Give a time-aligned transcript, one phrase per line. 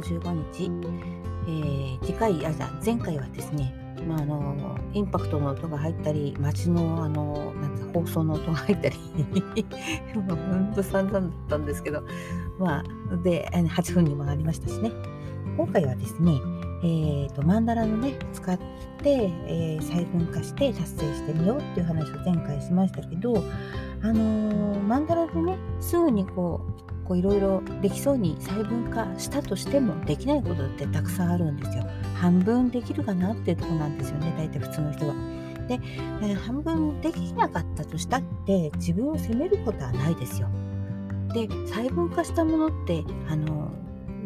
[0.00, 0.70] 365日、
[1.46, 3.74] えー、次回あじゃ前回はですね、
[4.06, 8.96] まあ、あのインパクトの音が入ったり街のあのなん放送の音が入ったり
[10.14, 12.02] 本当散々だったんですけど
[12.58, 14.90] まあで8分にもなりましたしね。
[15.56, 16.38] 今回はですね
[16.82, 18.58] えーと、マンダラのね使っ
[19.02, 23.42] て、えー、細分化して達成してみようっていう話を前回しましたけど、
[24.02, 26.65] あのー、マンダラでねすぐにこう
[27.14, 31.84] いろいろできそうに細分化したとしてもできないことってたくさんあるんですよ。
[32.14, 35.14] 半分できるかなっていうとこなんですよね大体普通の人は。
[35.68, 35.78] で、
[36.22, 40.48] えー、半分できなかったとしたって自分を責めることはないですよ。
[41.32, 43.70] で細分化したものってあの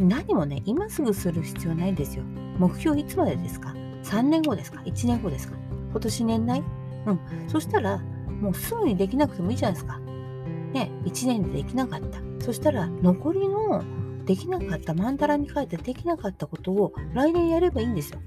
[0.00, 2.22] 何もね、今すぐする必要ないんですよ。
[2.58, 5.56] 目標いつまでですか ?3 年後ですか ?1 年後ですか？
[5.90, 6.62] 今年年内？
[7.06, 7.20] うん。
[7.48, 7.98] そしたら、
[8.40, 10.00] もうすぐにできなくてもいいじゃないですか。
[10.72, 12.20] ね、1年でできなかった。
[12.44, 13.82] そしたら、残りの
[14.24, 18.20] できなかった、マンダラに書いてできなかったことを来年やればいいんですよ。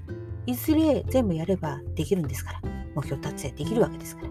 [0.46, 2.60] いずれ全部やればできるんですから。
[2.94, 4.28] 目標達成できるわけですから。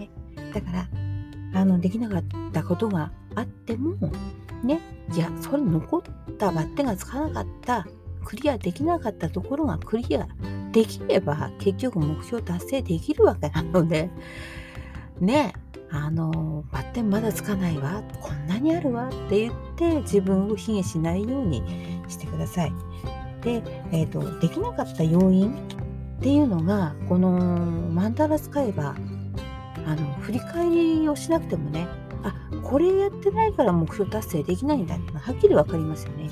[0.00, 0.10] ね、
[0.52, 0.88] だから、
[1.60, 3.96] あの、できなかったことがあっても、
[4.62, 4.80] ね、
[5.14, 6.02] いや、それ残っ
[6.38, 7.86] たバッテがつかなかった、
[8.24, 10.26] クリアできなかったところがクリア
[10.72, 14.10] できれば結局目標達成できるわけなので、
[15.20, 15.52] ね、
[15.96, 21.62] あの、バッテンまだつかないわ、こんなにあるわって言って自分を卑下しないように
[22.08, 22.72] してください。
[23.42, 25.52] で、え、ー、と、できなかった要因
[26.18, 28.94] っていうのが、このマンダラ使えば、
[29.86, 31.86] あの、振り返りをしなくてもね、
[32.22, 36.28] あこれやってないから目標達成できないんだってはっきり分かりますよね。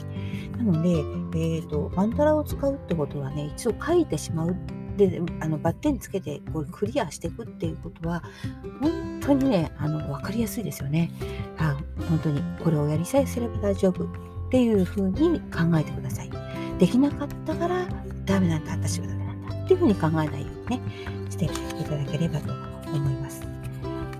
[0.56, 0.90] なので、
[1.38, 4.56] えーと、マンタラを使うってことはね一度書いてしまう
[4.96, 8.22] であのバッテンつけてこれクリアしていくっていうことは
[8.80, 11.10] 本当にねあの分かりやすいですよね。
[11.58, 11.76] あ
[12.08, 14.08] 本当にこれをやりさえすれば大丈夫っ
[14.50, 16.30] ていうふうに考えてください。
[16.78, 17.86] できなかったから
[18.24, 20.82] ダメなんだ私はダメなんだっていうふうに考えないようにね
[21.30, 22.52] していただければと
[22.92, 23.42] 思います。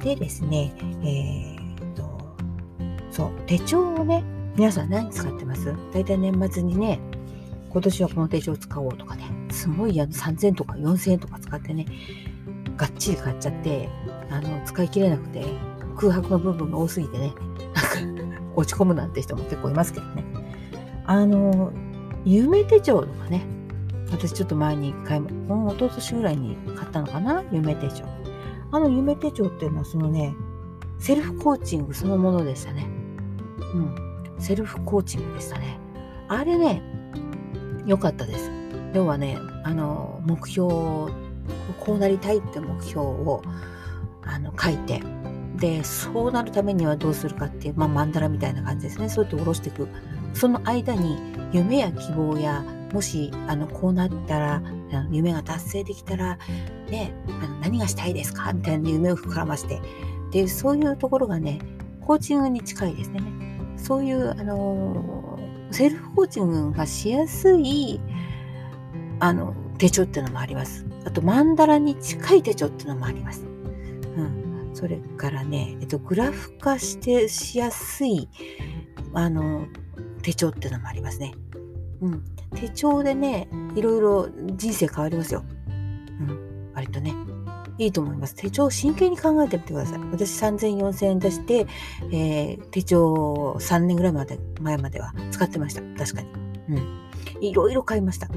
[0.03, 1.55] でですね、えー
[3.11, 4.25] そう、手帳をね、
[4.57, 5.73] 皆さん何使ってます？
[5.93, 6.99] 大体年末にね、
[7.71, 9.23] 今年はこの手帳を使おうとかね、
[9.55, 11.87] すごいあの3000とか4000円とか使ってね、
[12.77, 13.89] がっちり買っちゃって、
[14.31, 15.45] あの、使い切れなくて、
[15.97, 17.33] 空白の部分が多すぎてね、
[18.57, 20.25] 落ち込むなんて人も結構いますけどね。
[21.07, 21.73] あの、
[22.25, 23.47] 夢手帳とかね、
[24.11, 27.45] 私ちょっと前に一回も、一昨年ぐらいに買ったのかな？
[27.53, 28.05] 夢手帳。
[28.73, 30.35] あの夢手帳っていうのはそのね、
[30.99, 32.87] セルフコーチングそのものでしたね。
[33.75, 33.95] うん、
[34.39, 35.79] セルフコーチングでしたね。
[36.29, 36.83] あれね、
[37.87, 38.51] 良かったです。
[38.95, 41.13] 要はね、あの、目標、こ
[41.89, 43.43] うなりたいって目標を
[44.23, 45.03] あの書いて、
[45.57, 49.09] で、そうなるためにはどうするかっていう、まあ、マンダラみたいな感じですね。
[49.09, 49.89] そうやって下ろしていく。
[50.33, 51.19] その間に
[51.53, 54.63] 夢や希望や、もし、あの、こうなったら、
[55.11, 56.39] 夢が達成できたら、
[56.89, 57.13] ね、
[57.43, 58.53] あの何がしたいですか？
[58.53, 59.81] みたいな夢を膨らまして、
[60.31, 61.59] で、そういうところがね、
[62.01, 63.21] コーチングに近いですね。
[63.77, 65.39] そういう、あの
[65.73, 68.01] セルフコーチングがしやすい、
[69.25, 70.85] あの、手帳っていうのもあります。
[71.07, 73.47] あと、マンダラに近い手帳っていうのもあります。
[73.47, 74.71] うん。
[74.75, 78.29] それからね、えっと、グラフ化してしやすい、
[79.15, 79.67] あの、
[80.21, 81.35] 手帳っていうのもありますね。
[82.03, 82.25] うん。
[82.55, 85.43] 手帳でね、いろいろ人生変わりますよ。
[86.21, 86.73] うん。
[86.75, 87.15] 割とね。
[87.79, 88.35] いいと思います。
[88.35, 89.99] 手帳を真剣に考えてみてください。
[90.13, 91.67] 私3000、4000円出して、
[92.13, 95.81] えー、手帳を3年ぐらいまで前までは使ってました。
[95.99, 96.29] 確かに。
[96.69, 97.05] うん。
[97.41, 98.29] いろいろ買いました。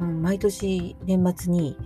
[0.00, 1.76] うん、毎年年末に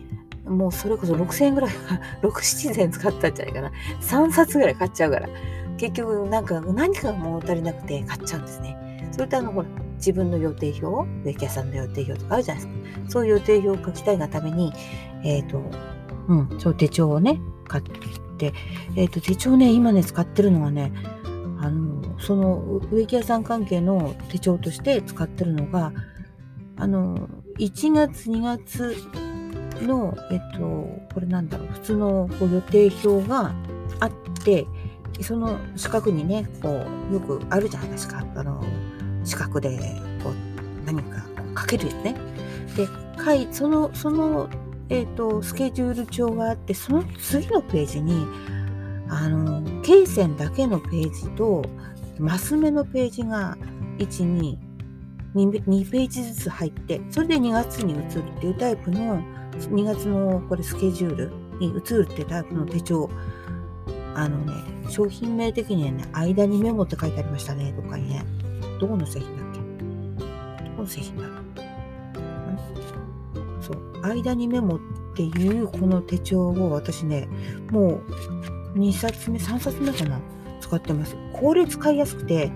[0.46, 1.70] もうそれこそ6000円ぐらい、
[2.22, 3.72] 67000円使ったんじゃないかな。
[4.00, 5.28] 3冊ぐらい買っちゃうから。
[5.76, 9.08] 結局なんか何かが物足りなくて買っちゃうんですね。
[9.12, 13.10] それとあのほら、自分の予定表、植木屋さんの予定表とかあるじゃないですか。
[13.10, 14.72] そういう予定表を書きたいがために、
[15.22, 15.62] えっ、ー、と、
[16.28, 17.84] うん、そう手帳をね買っ
[18.38, 18.52] て、
[18.96, 20.92] えーと、手帳ね今ね使ってるのがね
[21.60, 25.92] あのその植木屋さん関係の手帳として使ってるのが
[26.76, 27.28] あの
[27.58, 28.96] 1月2月
[29.82, 30.60] のえっと
[31.14, 33.54] これなんだろう普通のこう予定表が
[34.00, 34.12] あっ
[34.44, 34.66] て
[35.20, 38.62] その四角にねこうよくあるじゃないですかあの
[39.24, 39.76] 四角で
[40.22, 41.24] こう何か
[41.60, 42.14] 書けるよね。
[42.76, 42.88] で
[43.52, 44.48] そのその
[44.90, 48.26] えっ、ー、と、スケジュール帳があって、その次のページに、
[49.08, 51.64] あの、経線だけのページと、
[52.18, 53.56] マス目のページが、
[53.98, 54.06] 1、
[54.40, 54.56] 2、
[55.46, 61.30] 2, 2ページずつ入って、それで2月に移るっていうタイプの、2月のこれスケジュール
[61.60, 63.08] に移るっていうタイプの手帳。
[64.14, 64.52] あのね、
[64.88, 68.24] 商品名的にはね、間にメモって書いてありましたね、とかにね。
[68.80, 69.60] どこの製品だっけ？
[70.64, 71.36] どこの製品だろう？
[73.62, 74.80] そう、間にメモっ
[75.14, 77.28] ていうこの手帳を私ね、
[77.70, 78.00] も
[78.74, 80.18] う2冊目、3冊目かな。
[80.68, 81.16] 使ってます。
[81.32, 82.52] これ使いやすくて、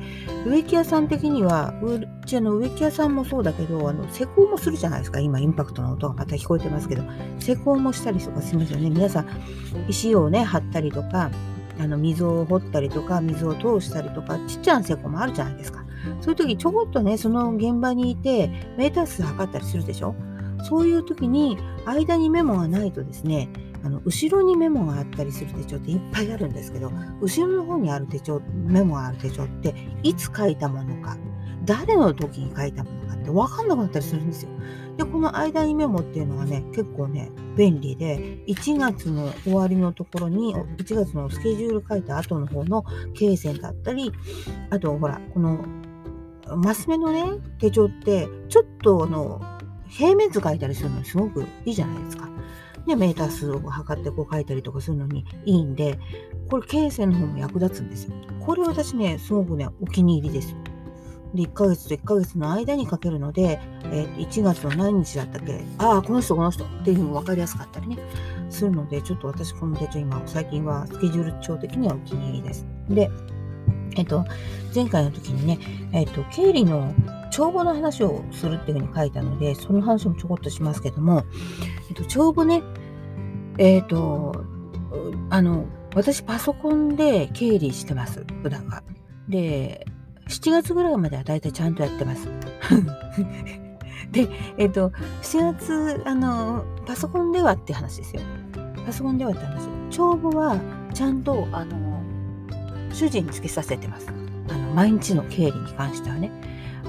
[0.47, 5.19] 植木屋さん的には、うちの植木屋さんもそうだけど、あの施工もするじゃないですか。
[5.21, 7.03] 今、インパクトの音がまた聞こえてますけど、
[7.39, 8.91] 施工もしたりとかしますよね。
[8.91, 9.27] 皆さん、
[9.89, 11.31] 石をね、張ったりとか、
[11.81, 15.85] あの溝を掘ったりとか、水を通したりとか、ちっちゃな施工もあるじゃないですか。
[16.21, 20.15] そういう時、ちょこっとね、その現場にいて、メーター数測ったりするでしょ？
[20.65, 21.57] そういう時に、
[21.87, 23.49] 間にメモがないとですね、
[23.85, 31.17] あの後ろにメモがあったりする手帳っていっぱいあるんですけど後ろの方にある手帳メモがある手帳っていつ書いたものか
[31.65, 34.51] 誰の時に書いたものかって分かんなくなったりするんですよ。
[34.97, 42.85] でこの間にメモっていうのはね結構ね便利で1月の終わりのところに1月のスケジュール書いた後の方の
[43.15, 44.13] 経線だったり
[44.71, 45.65] あとほらこの
[46.57, 47.25] マス目のね
[47.59, 49.41] 手帳ってちょっとあの
[49.89, 52.29] 平面図書いたりするのすごくいいじゃないですか。
[52.87, 55.99] で、メーター数を測ってこう書いたりとかするのにいいんで、
[56.51, 58.15] これ、経線の方も役立つんですよ。
[58.41, 60.57] これ私ね、すごくね、お気に入りです。
[61.35, 67.99] で、1ヶ月と1ヶ月の間にかけるので、えー、1月の何日だったっけああ、この人、この人っていうのも分かりやすかったりね、
[68.51, 72.67] するので、ちょっと私、この手帳今、最近はスケジュール帳的にはお気に入りです。
[72.89, 73.11] で、
[73.97, 74.25] えっと、
[74.75, 75.59] 前回の時にね、
[75.93, 76.95] えっと、経理の
[77.31, 81.25] 帳簿の話をするっていうふうに書いたので、その話もちょこっとしますけども、
[81.89, 82.63] えっと、帳簿ね、
[83.59, 84.45] えっと、
[85.31, 88.83] あの、私パソコンで経理してます、普段は。
[89.29, 89.87] で、
[90.29, 92.29] 7月ぐらいまでは大体ちゃんとやってます。
[94.11, 94.29] で、
[94.59, 94.91] えっと、
[95.23, 98.23] 7月、あの、パソコンではって話ですよ。
[98.85, 99.69] パソコンではって話。
[99.91, 100.59] 帳簿は
[100.95, 102.03] ちゃんと、あの、
[102.93, 104.09] 主人につけさせてます。
[104.49, 106.31] あの、毎日の経理に関してはね。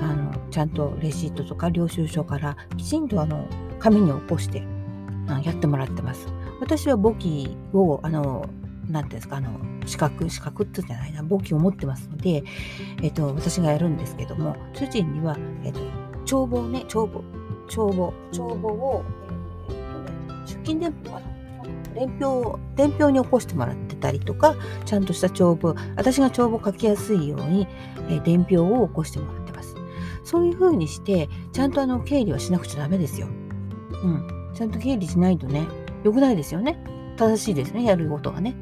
[0.02, 3.48] あのちゃんとレシートとか領収書からきちんとあの
[3.80, 4.64] 紙に起こして
[5.28, 6.28] あやってもらってます。
[6.64, 8.50] 私は簿記をあの
[8.90, 12.44] なんていうんですかあの資格資格ってじゃないな簿記を持ってますので、
[13.02, 15.80] えっと、私がやるんですけども主人には、えっと、
[16.26, 17.24] 帳簿ね帳簿
[17.68, 19.04] 帳簿帳簿を、
[19.70, 20.12] えっとね、
[20.46, 21.34] 出勤電報かな
[21.94, 24.56] 伝票伝票に起こしてもらってたりとか
[24.86, 27.68] ちゃんとした帳簿私が帳簿書きやすいように、
[28.10, 29.76] え伝票を起こしてもらってます
[30.24, 33.28] そういう風にして、ちゃんとあの経理はしなくちゃダメですよ。
[33.28, 34.52] うん。
[34.54, 35.68] ちゃんと経理しないとね、
[36.04, 36.78] 良くないですよね。
[37.18, 38.56] 正しいですね、やることがね。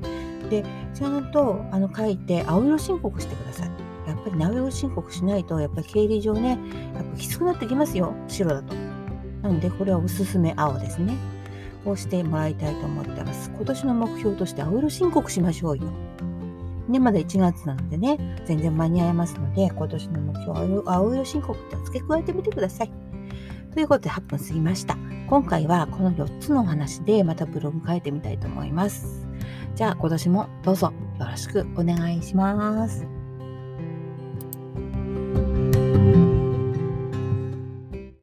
[0.49, 3.69] で、ちゃんとあの書いて、青色申告してください。
[4.07, 6.59] やっぱり青色申告しないと、やっぱり経理上ね、
[6.95, 8.73] やっぱきつくなってきますよ、白だと。
[9.41, 11.15] なので、これはおすすめ青ですね。
[11.83, 13.49] こうしてもらいたいと思ってます。
[13.55, 15.83] 今年の目標として青色申告しましょうよ。
[16.87, 22.91] ね、まだ1月なのでね、全然間に合いますので、今年の目標、青色申告って付け加えてみてください。
[23.73, 24.97] ということで8分過ぎました。
[25.27, 29.25] 今回はこの4つのお話でまたブログ書いてみたいと思います。
[29.75, 33.20] じゃあ今年もどうぞよろしくお願いします。